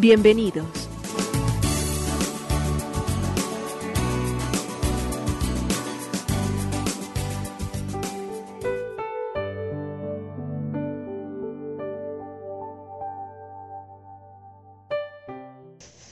[0.00, 0.64] Bienvenidos.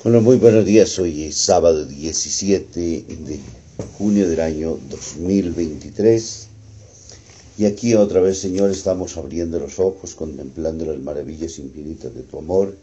[0.03, 0.99] Bueno, muy buenos días.
[0.99, 3.41] Hoy es sábado 17 de
[3.99, 6.49] junio del año 2023.
[7.59, 12.39] Y aquí otra vez, Señor, estamos abriendo los ojos, contemplando las maravillas infinitas de tu
[12.39, 12.75] amor,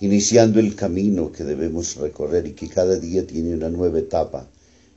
[0.00, 4.48] iniciando el camino que debemos recorrer y que cada día tiene una nueva etapa.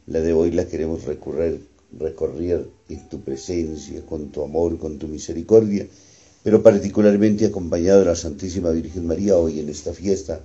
[0.07, 1.59] La de hoy la queremos recorrer,
[1.97, 5.87] recorrer en tu presencia, con tu amor, con tu misericordia,
[6.43, 10.41] pero particularmente acompañado de la Santísima Virgen María hoy en esta fiesta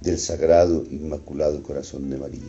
[0.00, 2.42] del Sagrado Inmaculado Corazón de María.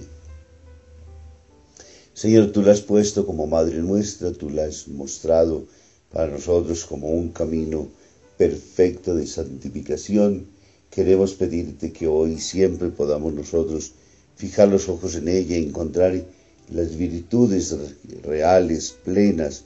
[2.14, 5.66] Señor, tú la has puesto como Madre nuestra, tú la has mostrado
[6.12, 7.90] para nosotros como un camino
[8.38, 10.48] perfecto de santificación.
[10.90, 13.92] Queremos pedirte que hoy siempre podamos nosotros
[14.36, 16.24] fijar los ojos en ella y encontrar
[16.70, 17.76] las virtudes
[18.24, 19.64] reales, plenas,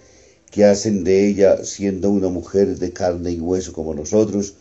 [0.51, 4.55] que hacen de ella, siendo una mujer de carne y hueso como nosotros,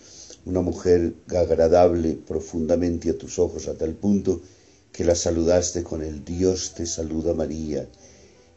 [0.44, 4.40] una mujer agradable profundamente a tus ojos a tal punto
[4.92, 7.88] que la saludaste con el Dios te saluda María.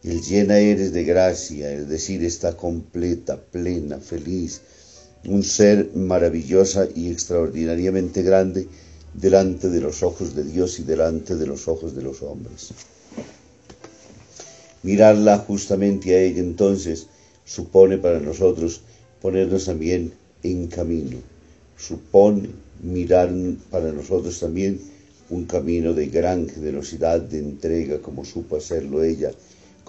[0.04, 4.62] El llena eres de gracia, es decir, está completa, plena, feliz,
[5.26, 8.68] un ser maravillosa y extraordinariamente grande
[9.14, 12.70] delante de los ojos de Dios y delante de los ojos de los hombres.
[14.84, 17.08] Mirarla justamente a ella entonces
[17.46, 18.82] supone para nosotros
[19.22, 21.18] ponernos también en camino,
[21.78, 22.50] supone
[22.82, 23.32] mirar
[23.70, 24.80] para nosotros también
[25.30, 29.32] un camino de gran generosidad, de entrega, como supo hacerlo ella,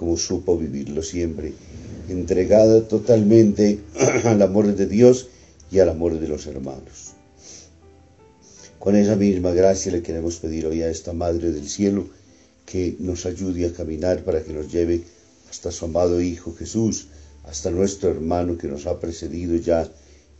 [0.02, 1.52] como supo vivirlo siempre,
[2.08, 3.78] entregada totalmente
[4.24, 5.28] al amor de Dios
[5.70, 7.12] y al amor de los hermanos.
[8.80, 12.08] Con esa misma gracia le queremos pedir hoy a esta Madre del Cielo
[12.66, 15.04] que nos ayude a caminar para que nos lleve
[15.48, 17.06] hasta su amado Hijo Jesús,
[17.44, 19.88] hasta nuestro hermano que nos ha precedido ya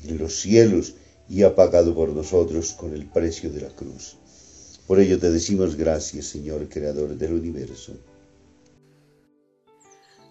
[0.03, 0.95] en los cielos
[1.29, 4.17] y ha pagado por nosotros con el precio de la cruz.
[4.89, 7.93] Por ello te decimos gracias, Señor, Creador del universo.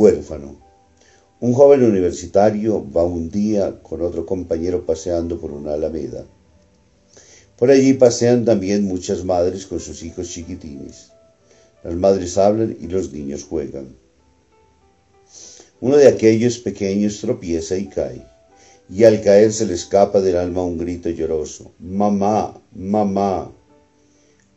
[0.00, 0.56] Huérfano.
[1.40, 6.24] Un joven universitario va un día con otro compañero paseando por una alameda.
[7.56, 11.10] Por allí pasean también muchas madres con sus hijos chiquitines.
[11.82, 13.96] Las madres hablan y los niños juegan.
[15.80, 18.24] Uno de aquellos pequeños tropieza y cae,
[18.88, 23.50] y al caer se le escapa del alma un grito lloroso, Mamá, mamá.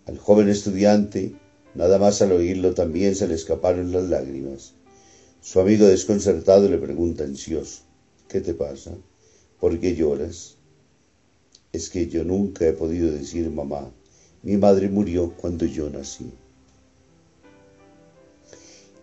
[0.06, 1.34] Al joven estudiante,
[1.74, 4.76] nada más al oírlo también se le escaparon las lágrimas.
[5.44, 7.82] Su amigo desconcertado le pregunta ansioso,
[8.28, 8.96] ¿qué te pasa?
[9.60, 10.58] ¿Por qué lloras?
[11.74, 13.92] Es que yo nunca he podido decir mamá.
[14.44, 16.32] Mi madre murió cuando yo nací.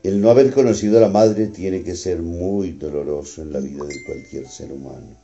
[0.04, 3.84] El no haber conocido a la madre tiene que ser muy doloroso en la vida
[3.84, 5.16] de cualquier ser humano.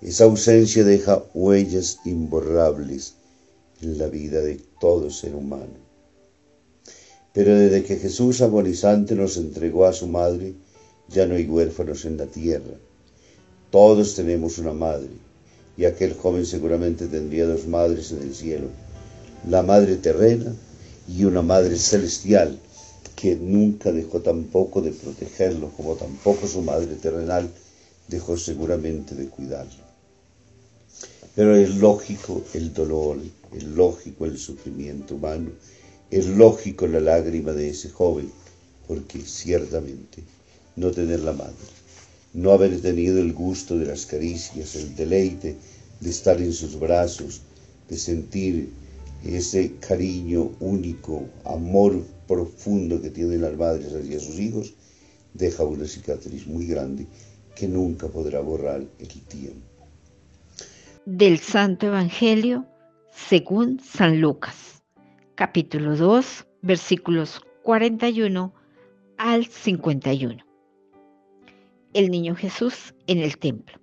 [0.00, 3.16] Esa ausencia deja huellas imborrables
[3.80, 5.85] en la vida de todo ser humano.
[7.36, 10.54] Pero desde que Jesús agonizante nos entregó a su madre,
[11.10, 12.72] ya no hay huérfanos en la tierra.
[13.70, 15.10] Todos tenemos una madre,
[15.76, 18.68] y aquel joven seguramente tendría dos madres en el cielo,
[19.50, 20.56] la madre terrena
[21.06, 22.58] y una madre celestial,
[23.14, 27.50] que nunca dejó tampoco de protegerlo, como tampoco su madre terrenal
[28.08, 29.84] dejó seguramente de cuidarlo.
[31.34, 33.18] Pero es lógico el dolor,
[33.54, 35.50] es lógico el sufrimiento humano,
[36.10, 38.30] es lógico la lágrima de ese joven,
[38.86, 40.22] porque ciertamente
[40.76, 41.54] no tener la madre,
[42.34, 45.56] no haber tenido el gusto de las caricias, el deleite
[46.00, 47.40] de estar en sus brazos,
[47.88, 48.70] de sentir
[49.24, 54.74] ese cariño único, amor profundo que tienen las madres hacia sus hijos,
[55.34, 57.06] deja una cicatriz muy grande
[57.54, 59.66] que nunca podrá borrar el tiempo.
[61.06, 62.66] Del Santo Evangelio
[63.28, 64.75] según San Lucas,
[65.36, 68.54] capítulo 2, versículos 41
[69.18, 70.42] al 51.
[71.92, 73.78] El niño Jesús en el templo.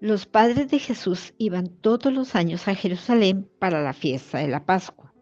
[0.00, 4.66] Los padres de Jesús iban todos los años a Jerusalén para la fiesta de la
[4.66, 5.14] Pascua.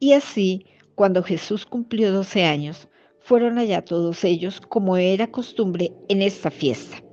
[0.00, 0.66] Y así,
[0.96, 2.88] cuando Jesús cumplió 12 años,
[3.20, 7.04] fueron allá todos ellos como era costumbre en esta fiesta.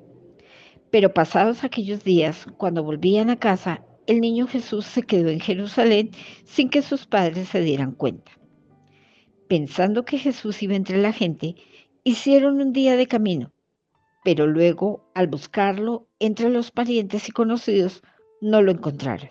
[0.89, 6.11] Pero pasados aquellos días, cuando volvían a casa, el niño Jesús se quedó en Jerusalén
[6.45, 8.31] sin que sus padres se dieran cuenta.
[9.47, 11.55] Pensando que Jesús iba entre la gente,
[12.03, 13.51] hicieron un día de camino
[14.25, 18.01] pero luego, al buscarlo entre los parientes y conocidos,
[18.41, 19.29] no lo encontraron.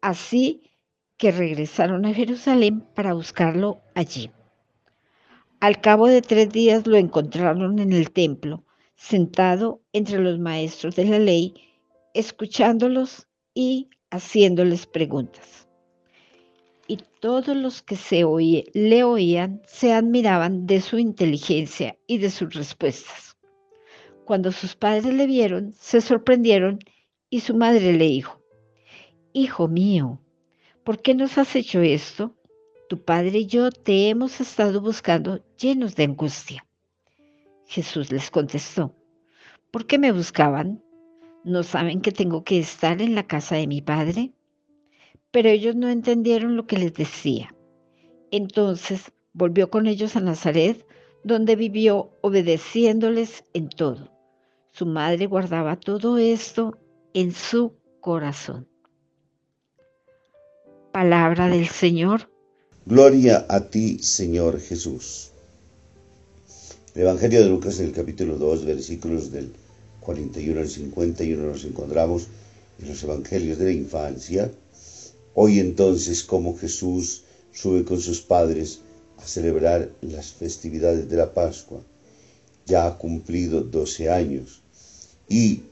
[0.00, 0.72] Así
[1.16, 4.32] que regresaron a Jerusalén para buscarlo allí.
[5.60, 8.64] Al cabo de tres días lo encontraron en el templo,
[8.96, 11.54] sentado entre los maestros de la ley,
[12.12, 15.66] escuchándolos y haciéndoles preguntas.
[16.86, 18.22] Y todos los que se
[18.74, 23.36] le oían se admiraban de su inteligencia y de sus respuestas.
[24.24, 26.78] Cuando sus padres le vieron, se sorprendieron
[27.30, 28.40] y su madre le dijo,
[29.32, 30.20] Hijo mío,
[30.84, 32.36] ¿por qué nos has hecho esto?
[32.88, 36.66] Tu padre y yo te hemos estado buscando llenos de angustia.
[37.66, 38.94] Jesús les contestó,
[39.72, 40.82] ¿por qué me buscaban?
[41.46, 44.32] ¿No saben que tengo que estar en la casa de mi padre?
[45.30, 47.54] Pero ellos no entendieron lo que les decía.
[48.32, 50.84] Entonces volvió con ellos a Nazaret,
[51.22, 54.10] donde vivió obedeciéndoles en todo.
[54.72, 56.76] Su madre guardaba todo esto
[57.14, 58.66] en su corazón.
[60.90, 62.28] Palabra del Señor.
[62.86, 65.30] Gloria a ti, Señor Jesús.
[66.96, 69.52] El Evangelio de Lucas, el capítulo 2, versículos del
[70.06, 72.28] 41 al 51, nos encontramos
[72.80, 74.52] en los Evangelios de la infancia.
[75.34, 78.80] Hoy entonces, como Jesús sube con sus padres
[79.18, 81.80] a celebrar las festividades de la Pascua,
[82.66, 84.62] ya ha cumplido 12 años
[85.28, 85.62] y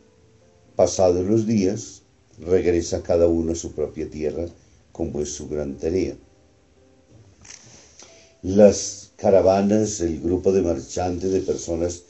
[0.74, 2.02] pasados los días
[2.40, 4.46] regresa cada uno a su propia tierra
[4.90, 6.16] como es su gran tarea.
[8.42, 12.02] Las caravanas, el grupo de marchantes, de personas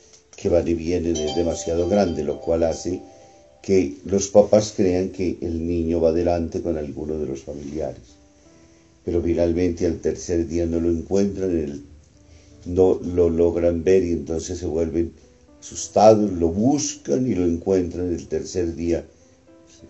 [0.45, 3.01] que van y vienen es demasiado grande, lo cual hace
[3.63, 8.03] que los papás crean que el niño va delante con alguno de los familiares.
[9.07, 11.83] Pero finalmente al tercer día no lo encuentran,
[12.67, 15.15] no lo logran ver y entonces se vuelven
[15.59, 19.03] asustados, lo buscan y lo encuentran el tercer día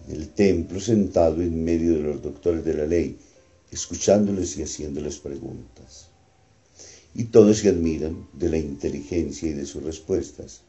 [0.08, 3.18] en el templo sentado en medio de los doctores de la ley,
[3.72, 6.13] escuchándoles y haciéndoles preguntas.
[7.14, 10.62] Y todos se admiran de la inteligencia y de sus respuestas.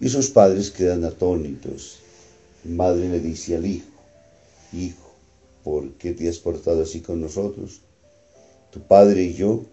[0.00, 1.98] Y sus padres quedan atónitos.
[2.64, 3.86] madre le dice al hijo,
[4.72, 5.12] Hijo,
[5.64, 7.80] ¿por qué te has portado así con nosotros?
[8.70, 9.64] Tu padre y yo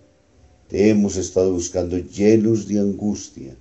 [0.70, 3.56] te hemos estado buscando llenos de angustia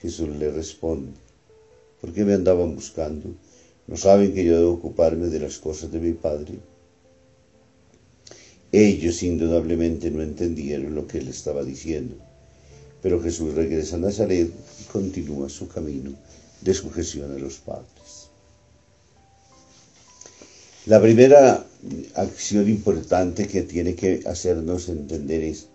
[0.00, 1.12] Jesús le responde,
[2.00, 3.30] ¿por qué me andaban buscando?
[3.86, 6.58] ¿No saben que yo debo ocuparme de las cosas de mi Padre?
[8.76, 12.14] Ellos indudablemente no entendieron lo que él estaba diciendo,
[13.00, 16.12] pero Jesús regresa a Nazaret y continúa su camino
[16.60, 18.28] de sujeción a los padres.
[20.84, 21.64] La primera
[22.16, 25.68] acción importante que tiene que hacernos entender es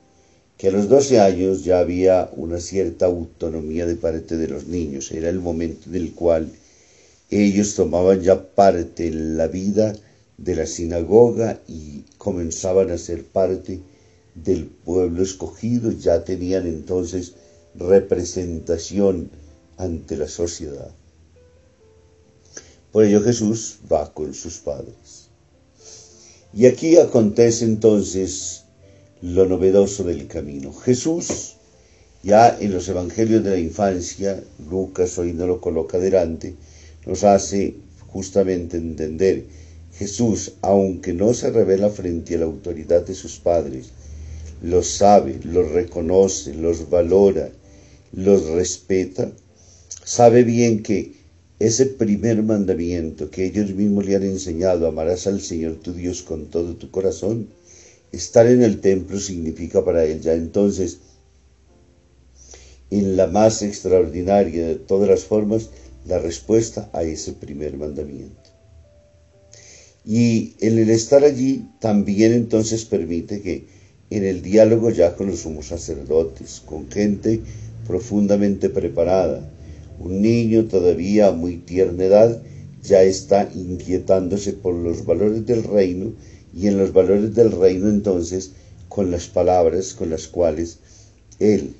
[0.59, 5.11] que a los 12 años ya había una cierta autonomía de parte de los niños.
[5.11, 6.51] Era el momento en el cual
[7.31, 9.95] ellos tomaban ya parte en la vida
[10.43, 13.81] de la sinagoga y comenzaban a ser parte
[14.33, 17.33] del pueblo escogido, ya tenían entonces
[17.75, 19.29] representación
[19.77, 20.91] ante la sociedad.
[22.91, 25.29] Por ello Jesús va con sus padres.
[26.53, 28.63] Y aquí acontece entonces
[29.21, 30.73] lo novedoso del camino.
[30.73, 31.55] Jesús,
[32.23, 36.55] ya en los evangelios de la infancia, Lucas hoy no lo coloca delante,
[37.05, 37.75] nos hace
[38.07, 39.45] justamente entender,
[40.01, 43.91] Jesús, aunque no se revela frente a la autoridad de sus padres,
[44.63, 47.51] los sabe, los reconoce, los valora,
[48.11, 49.31] los respeta,
[50.03, 51.13] sabe bien que
[51.59, 56.47] ese primer mandamiento que ellos mismos le han enseñado, amarás al Señor tu Dios con
[56.47, 57.49] todo tu corazón,
[58.11, 60.97] estar en el templo significa para él ya entonces,
[62.89, 65.69] en la más extraordinaria de todas las formas,
[66.07, 68.40] la respuesta a ese primer mandamiento.
[70.05, 73.65] Y en el estar allí también entonces permite que
[74.09, 77.41] en el diálogo ya con los sumos sacerdotes, con gente
[77.87, 79.49] profundamente preparada,
[79.99, 82.41] un niño todavía a muy tierna edad
[82.83, 86.13] ya está inquietándose por los valores del reino
[86.53, 88.51] y en los valores del reino entonces
[88.89, 90.79] con las palabras con las cuales
[91.39, 91.73] él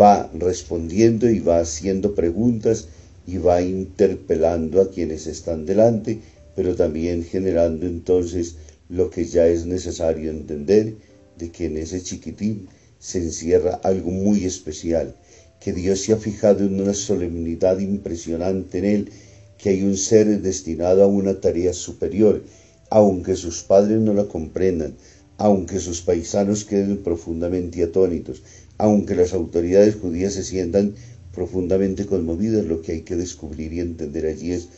[0.00, 2.88] va respondiendo y va haciendo preguntas
[3.26, 6.20] y va interpelando a quienes están delante,
[6.54, 8.56] pero también generando entonces
[8.88, 10.96] lo que ya es necesario entender
[11.38, 12.68] de que en ese chiquitín
[12.98, 15.16] se encierra algo muy especial,
[15.60, 19.10] que Dios se ha fijado en una solemnidad impresionante en él,
[19.58, 22.42] que hay un ser destinado a una tarea superior,
[22.90, 24.94] aunque sus padres no la comprendan,
[25.38, 28.42] aunque sus paisanos queden profundamente atónitos,
[28.76, 30.94] aunque las autoridades judías se sientan
[31.32, 34.68] profundamente conmovidas, lo que hay que descubrir y entender allí es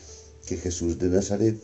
[0.46, 1.56] que Jesús de Nazaret,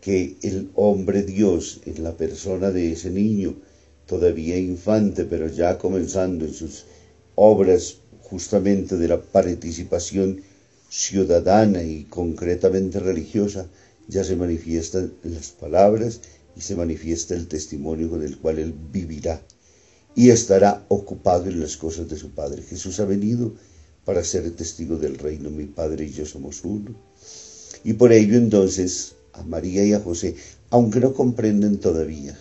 [0.00, 3.56] que el hombre Dios en la persona de ese niño,
[4.06, 6.84] todavía infante, pero ya comenzando en sus
[7.34, 10.42] obras justamente de la participación
[10.88, 13.68] ciudadana y concretamente religiosa,
[14.08, 16.20] ya se manifiestan las palabras
[16.56, 19.42] y se manifiesta el testimonio con el cual él vivirá
[20.14, 22.62] y estará ocupado en las cosas de su Padre.
[22.62, 23.52] Jesús ha venido
[24.04, 25.50] para ser testigo del reino.
[25.50, 27.07] Mi Padre y yo somos uno.
[27.84, 30.34] Y por ello entonces a María y a José,
[30.70, 32.38] aunque no comprenden todavía,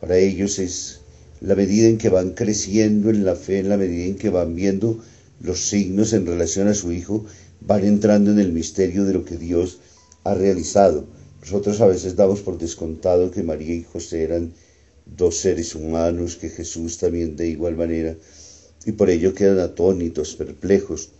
[0.00, 1.00] para ellos es
[1.40, 4.54] la medida en que van creciendo en la fe, en la medida en que van
[4.54, 4.98] viendo
[5.40, 7.24] los signos en relación a su Hijo,
[7.60, 9.78] van entrando en el misterio de lo que Dios
[10.24, 11.04] ha realizado.
[11.40, 14.52] Nosotros a veces damos por descontado que María y José eran
[15.04, 18.16] dos seres humanos que Jesús también de igual manera,
[18.86, 21.10] y por ello quedan atónitos, perplejos.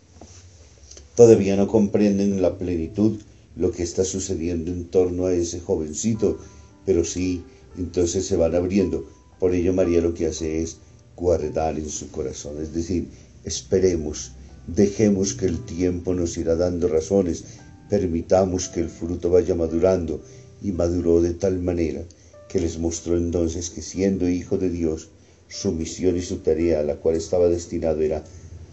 [1.14, 3.20] Todavía no comprenden en la plenitud
[3.56, 6.38] lo que está sucediendo en torno a ese jovencito,
[6.84, 7.44] pero sí,
[7.78, 9.06] entonces se van abriendo.
[9.38, 10.78] Por ello María lo que hace es
[11.16, 13.08] guardar en su corazón, es decir,
[13.44, 14.32] esperemos,
[14.66, 17.44] dejemos que el tiempo nos irá dando razones,
[17.88, 20.20] permitamos que el fruto vaya madurando,
[20.62, 22.02] y maduró de tal manera
[22.48, 25.10] que les mostró entonces que siendo hijo de Dios,
[25.48, 28.24] su misión y su tarea a la cual estaba destinado era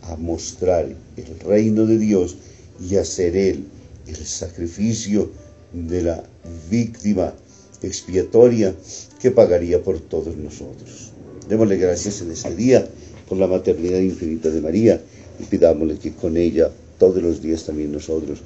[0.03, 0.85] a mostrar
[1.17, 2.37] el reino de Dios
[2.79, 3.65] y hacer él
[4.07, 5.29] el sacrificio
[5.73, 6.23] de la
[6.69, 7.33] víctima
[7.81, 8.75] expiatoria
[9.19, 11.11] que pagaría por todos nosotros.
[11.49, 12.87] Démosle gracias en este día
[13.27, 15.01] por la maternidad infinita de María
[15.39, 18.39] y pidámosle que con ella todos los días también nosotros,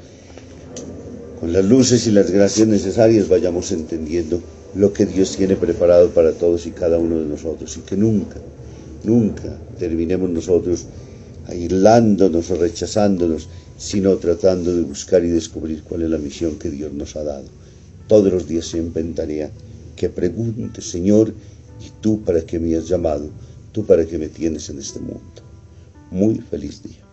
[1.40, 4.42] con las luces y las gracias necesarias, vayamos entendiendo
[4.76, 8.38] lo que Dios tiene preparado para todos y cada uno de nosotros y que nunca,
[9.04, 10.86] nunca terminemos nosotros
[11.48, 16.94] aislándonos o rechazándonos, sino tratando de buscar y descubrir cuál es la misión que Dios
[16.94, 17.48] nos ha dado.
[18.08, 19.16] Todos los días siempre en
[19.96, 21.34] que pregunte, Señor,
[21.80, 23.30] ¿y tú para qué me has llamado?
[23.72, 25.22] ¿Tú para qué me tienes en este mundo?
[26.12, 27.05] Muy feliz día.